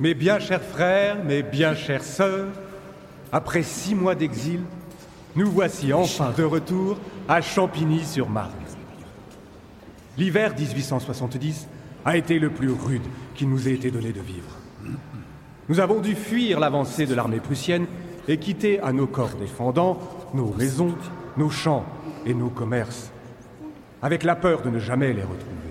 [0.00, 2.48] Mes bien chers frères, mes bien chères sœurs,
[3.32, 4.60] après six mois d'exil,
[5.36, 8.52] nous voici enfin de retour à Champigny-sur-Marne.
[10.16, 11.66] L'hiver 1870
[12.04, 13.02] a été le plus rude
[13.34, 14.58] qu'il nous ait été donné de vivre.
[15.68, 17.86] Nous avons dû fuir l'avancée de l'armée prussienne
[18.28, 19.98] et quitter à nos corps défendants
[20.34, 20.94] nos maisons,
[21.36, 21.84] nos champs
[22.26, 23.10] et nos commerces,
[24.02, 25.63] avec la peur de ne jamais les retrouver.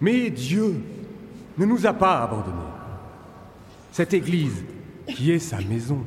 [0.00, 0.76] Mais Dieu
[1.58, 2.56] ne nous a pas abandonnés.
[3.92, 4.64] Cette Église,
[5.08, 5.98] qui est sa maison,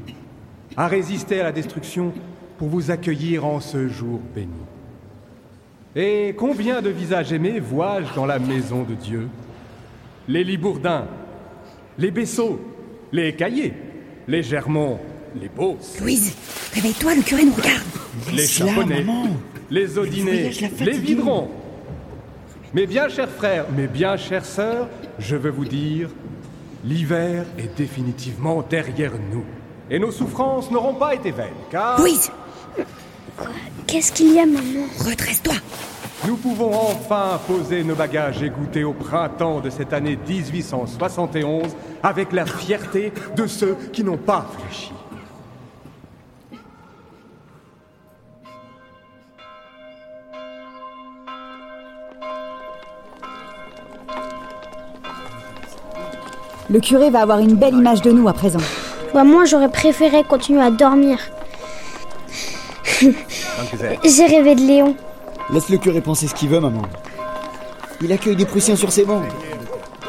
[0.75, 2.13] a résisté à la destruction
[2.57, 4.51] pour vous accueillir en ce jour béni.
[5.95, 9.27] Et combien de visages aimés vois-je dans la maison de Dieu?
[10.27, 11.05] Les Libourdins,
[11.99, 12.59] les Bessaux,
[13.11, 13.73] les Caillés,
[14.27, 14.99] les Germont,
[15.39, 16.35] les Beaux, Louise,
[16.73, 17.83] réveille-toi, le curé nous regarde.
[18.33, 18.47] les
[19.03, 19.27] maman.
[19.69, 20.03] les l'a
[20.81, 20.97] les.
[20.97, 21.49] Vidrons.
[22.73, 24.87] Mes bien chers frères, mes bien chères sœurs,
[25.19, 26.09] je veux vous dire,
[26.83, 29.45] l'hiver est définitivement derrière nous.
[29.91, 32.31] Et nos souffrances n'auront pas été vaines, car Louise,
[33.85, 34.87] Qu'est-ce qu'il y a, maman?
[35.05, 35.53] Redresse-toi.
[36.25, 42.31] nous pouvons enfin poser nos bagages et goûter au printemps de cette année 1871 avec
[42.31, 44.91] la fierté de ceux qui n'ont pas fléchi.
[56.73, 58.57] Le curé va avoir une belle image de nous à présent.
[59.13, 61.19] Bah, moi, j'aurais préféré continuer à dormir.
[62.99, 64.95] J'ai rêvé de Léon.
[65.51, 66.81] Laisse le curé penser ce qu'il veut, maman.
[68.01, 69.21] Il accueille des Prussiens sur ses bancs.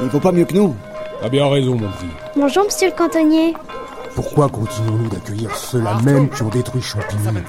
[0.01, 0.75] Il vaut pas mieux que nous.
[1.21, 2.07] T'as bien raison, mon petit.
[2.35, 3.55] Bonjour, monsieur le cantonnier.
[4.15, 7.43] Pourquoi continuons-nous d'accueillir ceux-là même qui ont détruit Champigny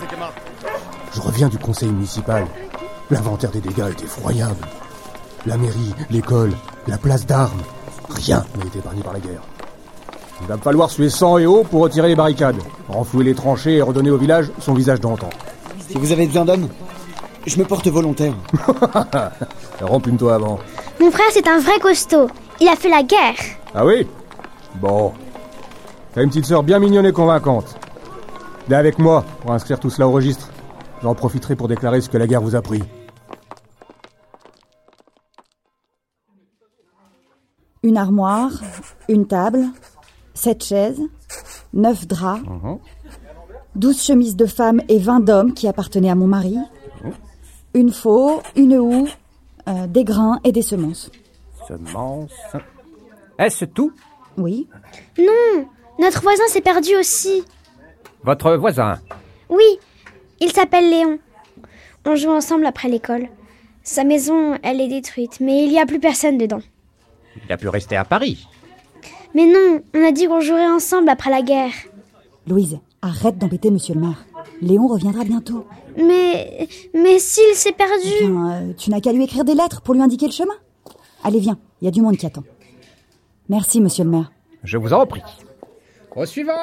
[1.13, 2.45] Je reviens du conseil municipal.
[3.09, 4.67] L'inventaire des dégâts est effroyable.
[5.45, 6.52] La mairie, l'école,
[6.88, 7.61] la place d'armes,
[8.09, 9.42] rien n'a été épargné par la guerre.
[10.42, 12.58] Il va me falloir suer sang et eau pour retirer les barricades,
[12.89, 15.30] renflouer les tranchées et redonner au village son visage d'antan.
[15.88, 16.67] Si vous avez besoin d'hommes,
[17.45, 18.33] je me porte volontaire.
[19.82, 20.60] Rempume-toi avant.
[20.99, 22.27] Mon frère, c'est un vrai costaud.
[22.60, 23.36] Il a fait la guerre.
[23.73, 24.08] Ah oui?
[24.76, 25.14] Bon.
[26.14, 27.76] T'as une petite sœur bien mignonne et convaincante.
[28.67, 30.49] Viens avec moi pour inscrire tout cela au registre.
[31.04, 32.82] J'en profiterai pour déclarer ce que la guerre vous a pris.
[37.83, 38.52] Une armoire,
[39.10, 39.66] une table,
[40.33, 41.02] sept chaises,
[41.73, 42.42] neuf draps,
[43.76, 46.58] douze chemises de femmes et vingt d'hommes qui appartenaient à mon mari,
[47.73, 49.08] une faux, une houe,
[49.67, 51.11] euh, des grains et des semences.
[51.67, 52.32] Semence.
[53.37, 53.92] Est-ce tout?
[54.37, 54.67] Oui,
[55.17, 55.66] Non,
[55.99, 57.43] notre voisin s'est perdu aussi.
[58.23, 58.99] Votre voisin?
[59.49, 59.80] Oui,
[60.39, 61.20] il s'appelle Léon.
[62.05, 63.27] On joue ensemble après l'école.
[63.86, 66.62] Sa maison, elle est détruite, mais il n'y a plus personne dedans.
[67.46, 68.48] Il a pu rester à Paris.
[69.36, 71.72] Mais non, on a dit qu'on jouerait ensemble après la guerre.
[72.48, 74.26] Louise, arrête d'embêter monsieur le maire.
[74.60, 75.68] Léon reviendra bientôt.
[75.98, 76.68] Mais.
[76.96, 78.10] Mais s'il s'est perdu.
[78.22, 80.56] Bien, euh, tu n'as qu'à lui écrire des lettres pour lui indiquer le chemin.
[81.23, 82.44] Allez, viens, il y a du monde qui attend.
[83.50, 84.32] Merci, monsieur le maire.
[84.64, 85.22] Je vous en prie.
[86.16, 86.54] Au suivant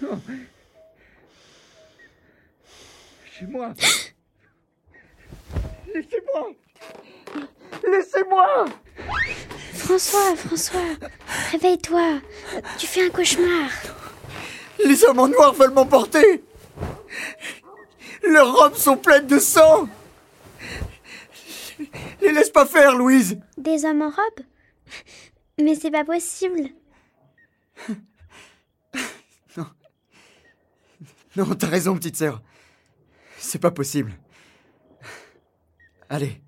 [3.24, 3.74] Laissez-moi.
[5.94, 6.54] Laissez-moi.
[7.86, 8.64] Laissez-moi.
[9.74, 10.96] François, François,
[11.52, 12.20] réveille-toi.
[12.78, 13.70] Tu fais un cauchemar.
[14.84, 16.42] Les hommes en noir veulent m'emporter.
[18.22, 19.88] Leurs robes sont pleines de sang.
[22.20, 23.38] Les laisse pas faire, Louise.
[23.56, 24.44] Des hommes en robe?
[25.60, 26.70] Mais c'est pas possible.
[31.36, 32.42] Non, t'as raison, petite sœur.
[33.38, 34.12] C'est pas possible.
[36.08, 36.40] Allez.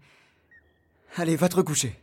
[1.16, 1.96] Allez, va te recoucher.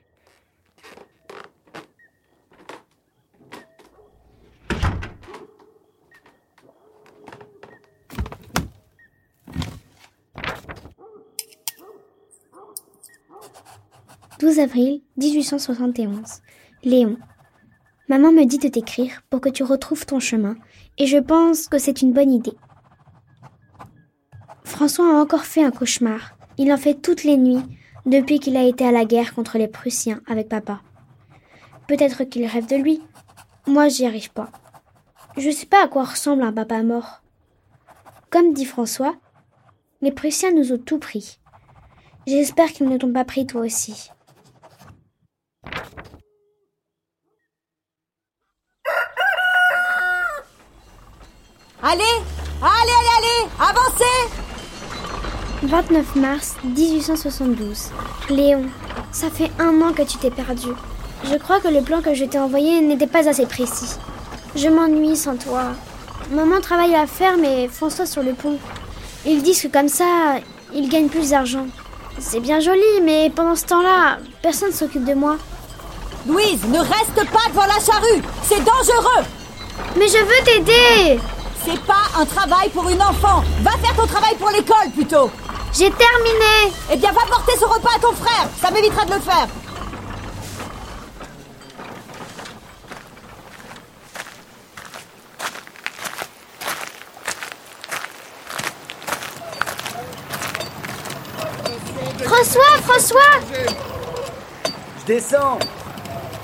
[14.39, 16.41] «12 avril 1871.
[16.83, 17.17] Léon.
[18.07, 20.55] Maman me dit de t'écrire pour que tu retrouves ton chemin,
[20.97, 22.55] et je pense que c'est une bonne idée.
[24.79, 26.37] François a encore fait un cauchemar.
[26.57, 27.61] Il en fait toutes les nuits,
[28.05, 30.79] depuis qu'il a été à la guerre contre les Prussiens avec papa.
[31.89, 33.01] Peut-être qu'il rêve de lui.
[33.67, 34.49] Moi, j'y arrive pas.
[35.35, 37.21] Je sais pas à quoi ressemble un papa mort.
[38.29, 39.15] Comme dit François,
[39.99, 41.39] les Prussiens nous ont tout pris.
[42.25, 44.11] J'espère qu'ils ne t'ont pas pris toi aussi.
[51.83, 52.15] Allez
[52.61, 54.48] Allez, allez, allez Avancez
[55.63, 57.89] 29 mars 1872.
[58.29, 58.63] Léon,
[59.11, 60.69] ça fait un an que tu t'es perdu.
[61.25, 63.97] Je crois que le plan que je t'ai envoyé n'était pas assez précis.
[64.55, 65.63] Je m'ennuie sans toi.
[66.31, 68.57] Maman travaille à la ferme et François sur le pont.
[69.25, 70.37] Ils disent que comme ça,
[70.73, 71.65] ils gagnent plus d'argent.
[72.19, 75.35] C'est bien joli, mais pendant ce temps-là, personne ne s'occupe de moi.
[76.25, 79.25] Louise, ne reste pas devant la charrue C'est dangereux
[79.97, 81.19] Mais je veux t'aider
[81.65, 85.31] C'est pas un travail pour une enfant Va faire ton travail pour l'école plutôt
[85.73, 89.19] J'ai terminé Eh bien, va porter ce repas à ton frère Ça m'évitera de le
[89.19, 89.47] faire
[102.23, 103.19] François, François
[105.01, 105.59] Je descends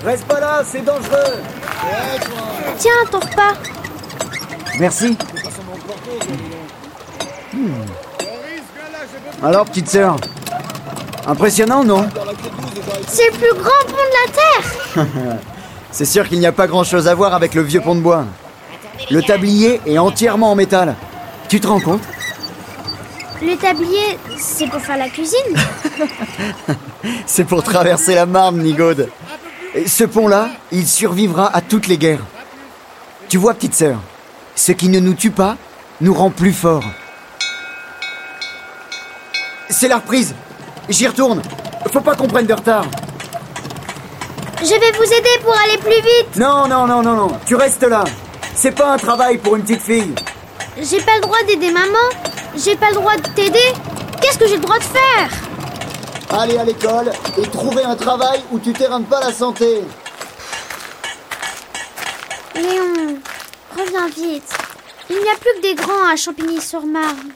[0.04, 1.42] Reste pas là, c'est dangereux
[2.78, 3.54] Tiens, ton repas.
[4.78, 5.16] Merci.
[7.52, 8.05] Hmm.
[9.42, 10.16] Alors, petite sœur
[11.26, 12.08] Impressionnant, non
[13.08, 15.06] C'est le plus grand pont de la Terre
[15.90, 18.24] C'est sûr qu'il n'y a pas grand-chose à voir avec le vieux pont de bois.
[19.10, 20.94] Le tablier est entièrement en métal.
[21.48, 22.02] Tu te rends compte
[23.42, 25.36] Le tablier, c'est pour faire la cuisine
[27.26, 29.08] C'est pour traverser la Marne, Nigaude.
[29.74, 32.24] Et ce pont-là, il survivra à toutes les guerres.
[33.28, 33.98] Tu vois, petite sœur,
[34.54, 35.56] ce qui ne nous tue pas
[36.00, 36.84] nous rend plus forts.
[39.68, 40.34] C'est la reprise.
[40.88, 41.42] J'y retourne.
[41.92, 42.84] Faut pas qu'on prenne de retard.
[44.60, 47.38] Je vais vous aider pour aller plus vite Non, non, non, non, non.
[47.44, 48.04] Tu restes là.
[48.54, 50.14] C'est pas un travail pour une petite fille.
[50.78, 52.08] J'ai pas le droit d'aider maman
[52.56, 53.72] J'ai pas le droit de t'aider
[54.20, 55.30] Qu'est-ce que j'ai le droit de faire?
[56.30, 59.82] Allez à l'école et trouver un travail où tu t'éreins pas la santé.
[62.54, 63.18] Léon,
[63.76, 64.48] reviens vite.
[65.08, 67.30] Il n'y a plus que des grands à Champigny-sur-Marne.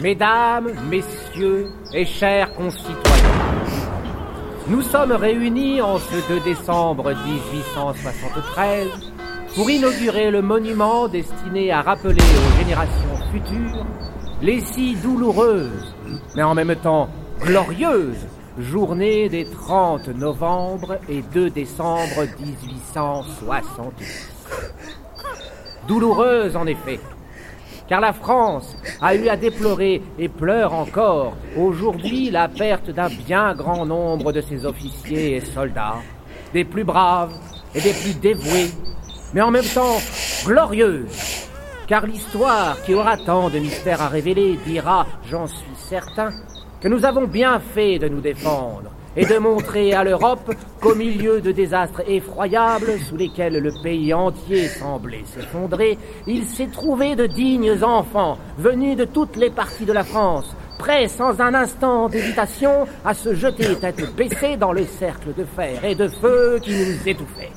[0.00, 2.94] Mesdames, messieurs et chers concitoyens,
[4.68, 8.86] nous sommes réunis en ce 2 décembre 1873
[9.56, 13.84] pour inaugurer le monument destiné à rappeler aux générations futures
[14.40, 15.92] les si douloureuses,
[16.36, 17.08] mais en même temps
[17.40, 24.30] glorieuses, journées des 30 novembre et 2 décembre 1870.
[25.88, 27.00] Douloureuses en effet,
[27.88, 33.54] car la France a eu à déplorer et pleure encore aujourd'hui la perte d'un bien
[33.54, 35.96] grand nombre de ses officiers et soldats,
[36.52, 37.32] des plus braves
[37.74, 38.70] et des plus dévoués,
[39.32, 39.96] mais en même temps
[40.44, 41.46] glorieuse,
[41.86, 46.32] car l'histoire qui aura tant de mystères à révéler dira, j'en suis certain,
[46.80, 51.40] que nous avons bien fait de nous défendre et de montrer à l'Europe qu'au milieu
[51.40, 55.98] de désastres effroyables sous lesquels le pays entier semblait s'effondrer,
[56.28, 61.08] il s'est trouvé de dignes enfants venus de toutes les parties de la France, prêts
[61.08, 65.96] sans un instant d'hésitation à se jeter tête baissée dans le cercle de fer et
[65.96, 67.50] de feu qui nous étouffait.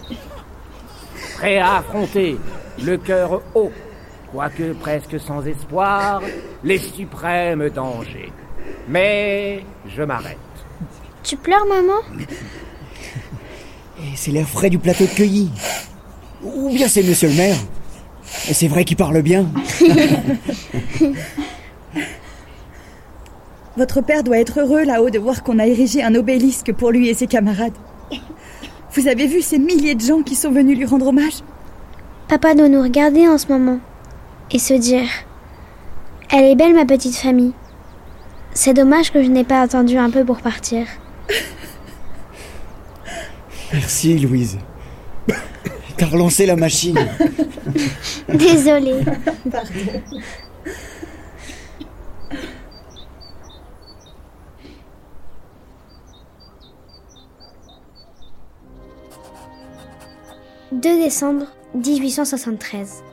[1.37, 2.37] Prêts à affronter,
[2.83, 3.71] le cœur haut,
[4.31, 6.23] quoique presque sans espoir,
[6.63, 8.33] les suprêmes dangers.
[8.87, 10.50] Mais je m'arrête.
[11.23, 11.99] Tu pleures, maman
[13.99, 15.51] Et c'est l'air frais du plateau de cueilli.
[16.43, 17.57] Ou bien c'est monsieur le maire.
[18.49, 19.45] Et c'est vrai qu'il parle bien.
[23.77, 27.07] Votre père doit être heureux là-haut de voir qu'on a érigé un obélisque pour lui
[27.07, 27.77] et ses camarades.
[28.93, 31.43] Vous avez vu ces milliers de gens qui sont venus lui rendre hommage
[32.27, 33.79] Papa doit nous regarder en ce moment
[34.51, 35.07] et se dire
[36.29, 37.53] Elle est belle, ma petite famille.
[38.53, 40.85] C'est dommage que je n'ai pas attendu un peu pour partir.
[43.73, 44.57] Merci, Louise.
[45.97, 46.97] T'as relancé la machine.
[48.29, 49.01] Désolée.
[60.81, 63.03] «2 décembre 1873.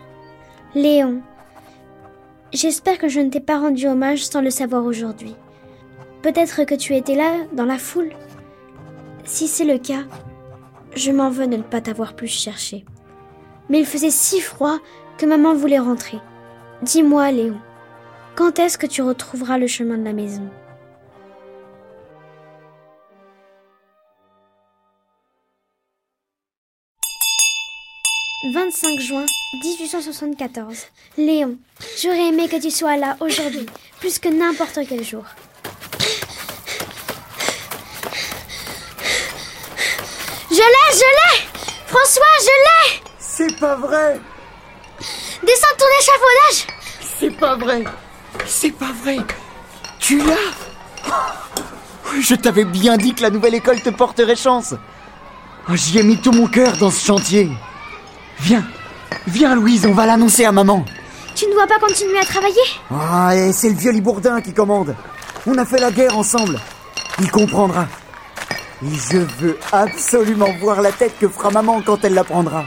[0.74, 1.20] Léon,
[2.52, 5.34] j'espère que je ne t'ai pas rendu hommage sans le savoir aujourd'hui.
[6.22, 8.10] Peut-être que tu étais là, dans la foule.
[9.24, 10.04] Si c'est le cas,
[10.96, 12.84] je m'en veux de ne pas t'avoir plus cherché.
[13.68, 14.78] Mais il faisait si froid
[15.16, 16.18] que maman voulait rentrer.
[16.82, 17.58] Dis-moi, Léon,
[18.34, 20.48] quand est-ce que tu retrouveras le chemin de la maison?
[28.54, 29.26] 25 juin
[29.62, 30.86] 1874.
[31.16, 31.56] Léon,
[32.00, 33.66] j'aurais aimé que tu sois là aujourd'hui
[33.98, 35.24] plus que n'importe quel jour.
[40.58, 44.20] Je l'ai, je l'ai François, je l'ai C'est pas vrai
[45.46, 46.66] Descends ton échafaudage
[47.20, 47.84] C'est pas vrai
[48.44, 49.18] C'est pas vrai
[50.00, 51.14] Tu l'as
[52.20, 54.74] Je t'avais bien dit que la nouvelle école te porterait chance.
[55.68, 57.48] Oh, J'y ai mis tout mon cœur dans ce chantier.
[58.40, 58.66] Viens,
[59.28, 60.84] viens Louise, on va l'annoncer à maman.
[61.36, 62.56] Tu ne dois pas continuer à travailler
[62.90, 64.96] Ah, et c'est le vieux Libourdin qui commande.
[65.46, 66.58] On a fait la guerre ensemble.
[67.20, 67.86] Il comprendra.
[68.80, 72.64] Je veux absolument voir la tête que fera maman quand elle l'apprendra.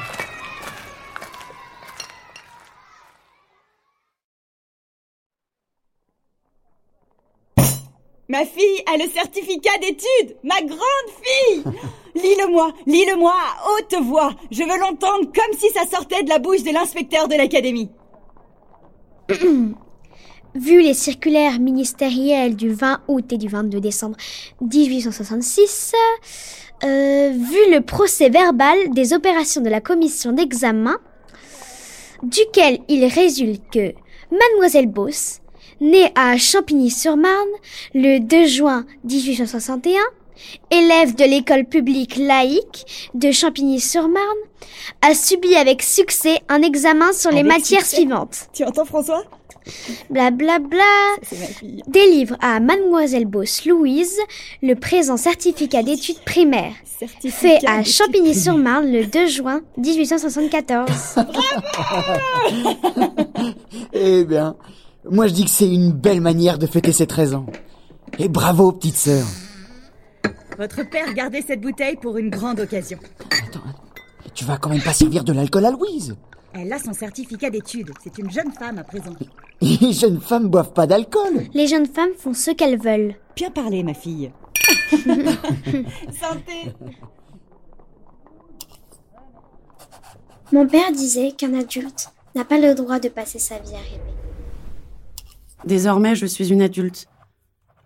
[8.27, 10.79] Ma fille a le certificat d'études Ma grande
[11.21, 11.63] fille
[12.15, 16.63] Lis-le-moi, lis-le-moi à haute voix Je veux l'entendre comme si ça sortait de la bouche
[16.63, 17.89] de l'inspecteur de l'académie.
[20.53, 24.17] Vu les circulaires ministérielles du 20 août et du 22 décembre
[24.59, 25.93] 1866,
[26.83, 30.97] euh, vu le procès verbal des opérations de la commission d'examen,
[32.23, 33.93] duquel il résulte que
[34.29, 35.39] Mademoiselle Beauce,
[35.79, 37.49] née à Champigny-sur-Marne
[37.93, 39.99] le 2 juin 1861,
[40.69, 44.37] élève de l'école publique laïque de Champigny-sur-Marne,
[45.01, 48.49] a subi avec succès un examen sur les matières succès suivantes.
[48.53, 49.23] Tu entends François?
[50.09, 50.83] Blablabla.
[51.31, 51.83] Ma fille.
[51.87, 54.17] Délivre à Mademoiselle Beauce Louise
[54.61, 60.89] le présent certificat d'études primaires, Certificat fait à Champigny-sur-Marne le 2 juin 1874.
[63.93, 64.55] Eh bien,
[65.09, 67.45] moi je dis que c'est une belle manière de fêter ses 13 ans.
[68.19, 69.25] Et bravo, petite sœur.
[70.57, 72.99] Votre père gardait cette bouteille pour une grande occasion.
[73.29, 73.59] Attends,
[74.33, 76.15] tu vas quand même pas servir de l'alcool à Louise.
[76.53, 77.91] Elle a son certificat d'études.
[78.03, 79.13] C'est une jeune femme à présent.
[79.61, 81.47] Les jeunes femmes boivent pas d'alcool.
[81.53, 83.15] Les jeunes femmes font ce qu'elles veulent.
[83.35, 84.31] Bien parlé, ma fille.
[84.91, 86.73] Santé
[90.51, 94.01] Mon père disait qu'un adulte n'a pas le droit de passer sa vie à rêver.
[95.65, 97.07] Désormais, je suis une adulte.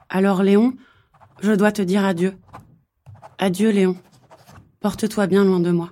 [0.09, 0.73] Alors, Léon,
[1.41, 2.33] je dois te dire adieu.
[3.37, 3.97] Adieu, Léon.
[4.79, 5.91] Porte-toi bien loin de moi.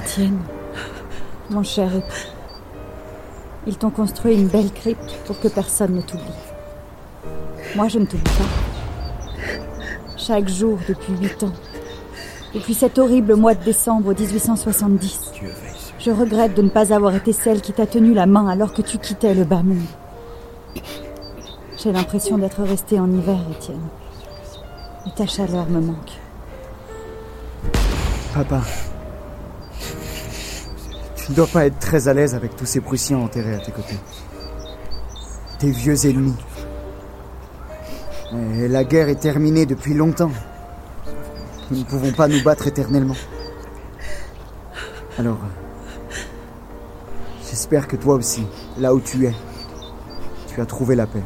[0.00, 0.38] Étienne,
[1.50, 2.28] mon cher époux,
[3.66, 6.24] ils t'ont construit une belle crypte pour que personne ne t'oublie.
[7.76, 9.44] Moi, je ne t'oublie pas.
[10.16, 11.52] Chaque jour depuis huit ans,
[12.54, 15.32] depuis cet horrible mois de décembre 1870,
[15.98, 18.82] je regrette de ne pas avoir été celle qui t'a tenu la main alors que
[18.82, 19.78] tu quittais le bas monde.
[21.76, 23.88] J'ai l'impression d'être restée en hiver, Étienne.
[25.06, 26.12] Et ta chaleur me manque.
[28.32, 28.62] Papa,
[31.30, 33.70] tu ne dois pas être très à l'aise avec tous ces Prussiens enterrés à tes
[33.70, 34.00] côtés.
[35.60, 36.34] Tes vieux ennemis.
[38.58, 40.32] Et la guerre est terminée depuis longtemps.
[41.70, 43.14] Nous ne pouvons pas nous battre éternellement.
[45.20, 45.38] Alors,
[47.48, 48.44] j'espère que toi aussi,
[48.76, 49.34] là où tu es,
[50.52, 51.22] tu as trouvé la paix.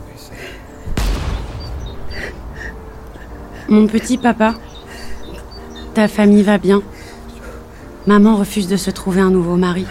[3.71, 4.53] Mon petit papa,
[5.95, 6.83] ta famille va bien.
[8.07, 9.87] Maman refuse de se trouver un nouveau mari.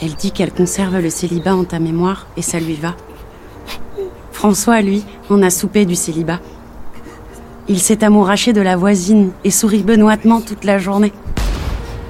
[0.00, 2.94] Elle dit qu'elle conserve le célibat en ta mémoire et ça lui va.
[4.30, 6.38] François, lui, en a soupé du célibat.
[7.66, 11.12] Il s'est amouraché de la voisine et sourit benoîtement toute la journée.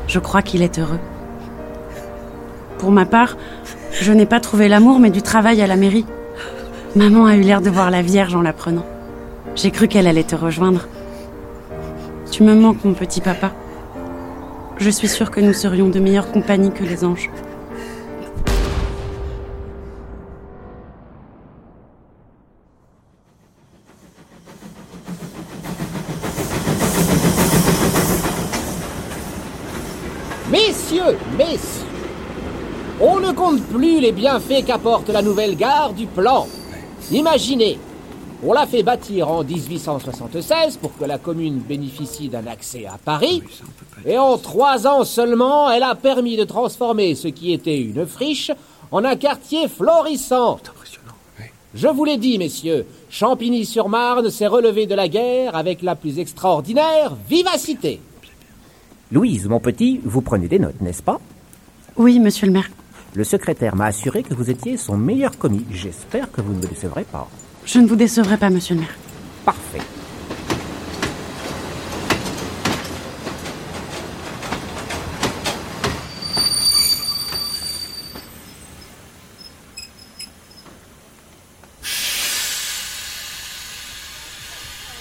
[0.08, 1.00] Je crois qu'il est heureux.
[2.76, 3.38] Pour ma part,
[3.92, 6.06] je n'ai pas trouvé l'amour mais du travail à la mairie.
[6.96, 8.84] Maman a eu l'air de voir la Vierge en l'apprenant.
[9.54, 10.86] J'ai cru qu'elle allait te rejoindre.
[12.30, 13.52] Tu me manques, mon petit papa.
[14.78, 17.30] Je suis sûre que nous serions de meilleure compagnie que les anges.
[30.50, 31.86] Messieurs, messieurs,
[33.00, 36.46] on ne compte plus les bienfaits qu'apporte la nouvelle gare du plan.
[37.10, 37.78] Imaginez,
[38.42, 43.42] on l'a fait bâtir en 1876 pour que la commune bénéficie d'un accès à Paris,
[44.04, 48.50] et en trois ans seulement, elle a permis de transformer ce qui était une friche
[48.90, 50.58] en un quartier florissant.
[51.74, 57.16] Je vous l'ai dit, messieurs, Champigny-sur-Marne s'est relevé de la guerre avec la plus extraordinaire
[57.28, 58.00] vivacité.
[59.10, 61.20] Louise, mon petit, vous prenez des notes, n'est-ce pas?
[61.96, 62.68] Oui, monsieur le maire.
[63.14, 65.64] Le secrétaire m'a assuré que vous étiez son meilleur commis.
[65.70, 67.28] J'espère que vous ne me décevrez pas.
[67.64, 68.94] Je ne vous décevrai pas, monsieur le maire.
[69.44, 69.78] Parfait.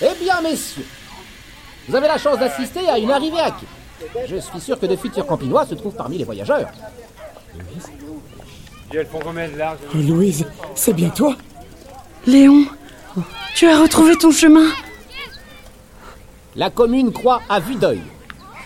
[0.03, 0.85] Eh bien, messieurs,
[1.87, 3.65] vous avez la chance d'assister à une arrivée à quai.
[4.27, 6.69] Je suis sûr que de futurs campinois se trouvent parmi les voyageurs.
[8.93, 11.35] Oh, Louise, c'est bien toi
[12.27, 12.65] Léon,
[13.55, 14.67] tu as retrouvé ton chemin?
[16.55, 18.01] La commune croit à vue d'œil.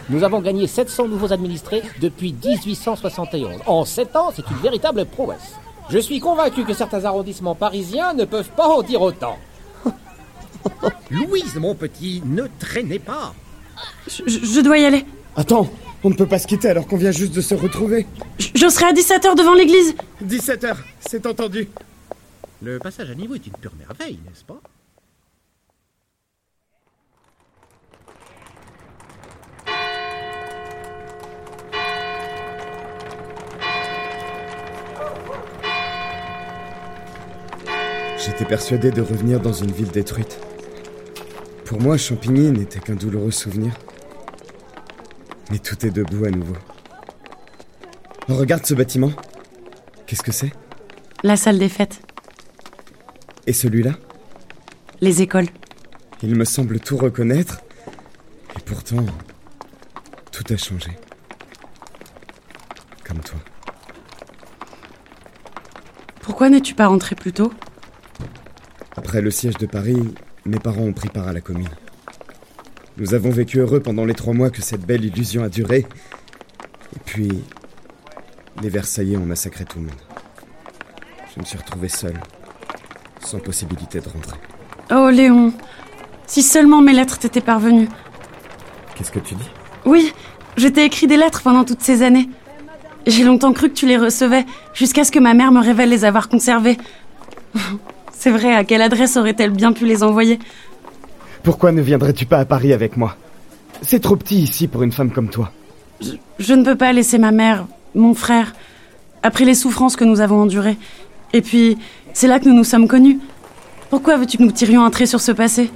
[0.09, 3.61] Nous avons gagné 700 nouveaux administrés depuis 1871.
[3.65, 5.53] En 7 ans, c'est une véritable prouesse.
[5.89, 9.37] Je suis convaincu que certains arrondissements parisiens ne peuvent pas en dire autant.
[11.11, 13.33] Louise, mon petit, ne traînez pas.
[14.07, 15.05] je, je- je dois y aller.
[15.35, 15.67] Attends,
[16.03, 18.05] on ne peut pas se quitter alors qu'on vient juste de se retrouver.
[18.39, 19.95] Je, je serai à 17h devant l'église.
[20.23, 21.69] 17h, c'est entendu.
[22.61, 24.59] Le passage à niveau est une pure merveille, n'est-ce pas?
[38.17, 40.39] J'étais persuadé de revenir dans une ville détruite.
[41.65, 43.73] Pour moi, Champigny n'était qu'un douloureux souvenir.
[45.51, 46.55] Mais tout est debout à nouveau.
[48.27, 49.11] Oh, regarde ce bâtiment.
[50.07, 50.51] Qu'est-ce que c'est?
[51.21, 52.01] La salle des fêtes,
[53.47, 53.91] Et celui-là
[55.01, 55.47] les écoles.
[56.23, 57.61] Il me semble tout reconnaître.
[58.57, 59.05] Et pourtant,
[60.31, 60.91] tout a changé.
[63.03, 63.39] Comme toi.
[66.21, 67.53] Pourquoi n'es-tu pas rentré plus tôt?
[68.95, 71.69] Après le siège de Paris, mes parents ont pris part à la commune.
[72.97, 75.85] Nous avons vécu heureux pendant les trois mois que cette belle illusion a duré.
[76.95, 77.43] Et puis,
[78.61, 80.01] les Versaillais ont massacré tout le monde.
[81.35, 82.13] Je me suis retrouvé seul,
[83.25, 84.37] sans possibilité de rentrer.
[84.91, 85.53] Oh Léon,
[86.27, 87.89] si seulement mes lettres t'étaient parvenues.
[88.95, 89.49] Qu'est-ce que tu dis?
[89.85, 90.13] Oui,
[90.57, 92.29] je t'ai écrit des lettres pendant toutes ces années.
[93.07, 96.05] J'ai longtemps cru que tu les recevais, jusqu'à ce que ma mère me révèle les
[96.05, 96.77] avoir conservées.
[98.11, 100.39] C'est vrai, à quelle adresse aurait-elle bien pu les envoyer?
[101.43, 103.15] Pourquoi ne viendrais-tu pas à Paris avec moi?
[103.83, 105.51] C'est trop petit ici pour une femme comme toi.
[106.39, 108.55] Je ne peux pas laisser ma mère, mon frère,
[109.21, 110.77] après les souffrances que nous avons endurées.
[111.33, 111.77] Et puis,
[112.15, 113.19] c'est là que nous nous sommes connus.
[113.89, 115.69] Pourquoi veux-tu que nous tirions un trait sur ce passé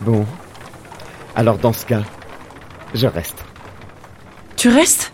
[0.00, 0.26] Bon.
[1.36, 2.02] Alors dans ce cas,
[2.94, 3.36] je reste.
[4.56, 5.12] Tu restes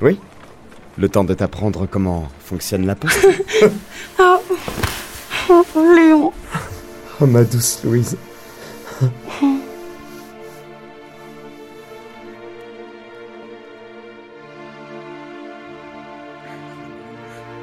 [0.00, 0.18] Oui
[0.96, 3.26] Le temps de t'apprendre comment fonctionne la poste.
[5.52, 6.32] Oh, oh Léon.
[7.20, 8.16] oh ma douce Louise.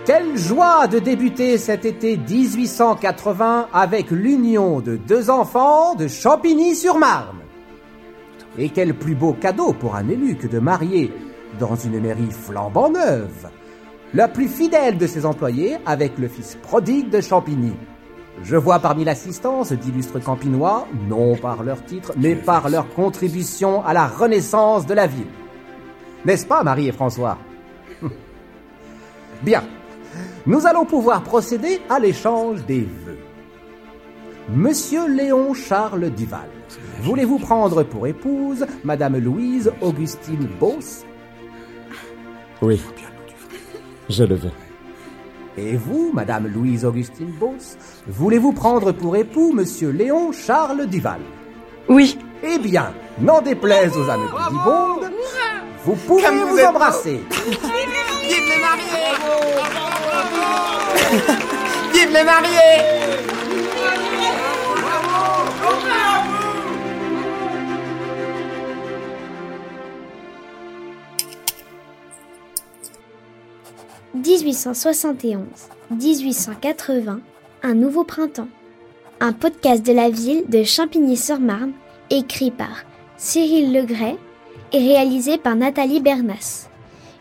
[0.07, 7.41] Quelle joie de débuter cet été 1880 avec l'union de deux enfants de Champigny-sur-Marne.
[8.57, 11.11] Et quel plus beau cadeau pour un élu que de marier,
[11.59, 13.49] dans une mairie flambant neuve,
[14.13, 17.73] la plus fidèle de ses employés avec le fils prodigue de Champigny.
[18.43, 23.91] Je vois parmi l'assistance d'illustres campinois, non par leur titre, mais par leur contribution à
[23.91, 25.27] la renaissance de la ville.
[26.23, 27.37] N'est-ce pas, Marie et François?
[29.41, 29.63] Bien.
[30.47, 33.17] Nous allons pouvoir procéder à l'échange des vœux.
[34.49, 36.47] Monsieur Léon Charles Duval,
[37.01, 41.03] voulez-vous prendre pour épouse Madame Louise Augustine Beauce?
[42.61, 42.81] Oui.
[44.09, 44.51] Je le veux.
[45.57, 47.75] Et vous, Madame Louise Augustine Beauce,
[48.07, 51.19] voulez-vous prendre pour époux Monsieur Léon Charles Duval?
[51.89, 55.11] Oui, Eh bien, n'en déplaise aux âmes pudibondes,
[55.83, 57.21] vous pouvez vous, embrasser.
[61.93, 63.17] Vive les mariés
[75.91, 77.19] «1871-1880,
[77.63, 78.49] un nouveau printemps.
[79.19, 81.71] Un podcast de la ville de Champigny-sur-Marne,
[82.09, 82.83] écrit par
[83.17, 84.17] Cyril Legray
[84.73, 86.66] et réalisé par Nathalie Bernas.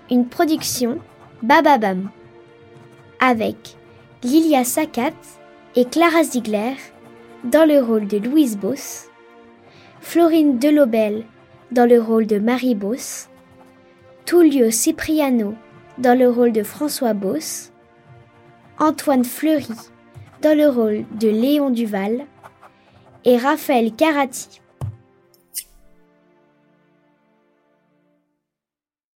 [0.09, 1.01] Une production
[1.43, 2.11] Bababam.
[3.19, 3.77] Avec
[4.23, 5.11] Lilia Sakat
[5.75, 6.75] et Clara Ziegler
[7.43, 9.09] dans le rôle de Louise Boss,
[10.01, 11.25] Florine Delobel
[11.73, 13.29] dans le rôle de Marie Boss,
[14.27, 15.55] Tullio Cipriano
[15.99, 17.73] dans le rôle de François Boss,
[18.79, 19.75] Antoine Fleury
[20.41, 22.27] dans le rôle de Léon Duval
[23.25, 24.61] et Raphaël Carati